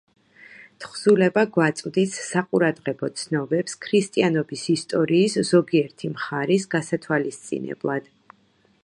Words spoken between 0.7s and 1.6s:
თხზულება